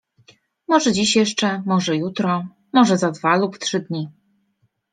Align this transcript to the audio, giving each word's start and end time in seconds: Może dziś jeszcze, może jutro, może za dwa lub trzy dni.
Może 0.67 0.93
dziś 0.93 1.15
jeszcze, 1.15 1.63
może 1.65 1.95
jutro, 1.97 2.45
może 2.73 2.97
za 2.97 3.11
dwa 3.11 3.37
lub 3.37 3.57
trzy 3.57 3.79
dni. 3.79 4.07